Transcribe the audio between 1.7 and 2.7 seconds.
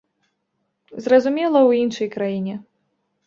іншай краіне.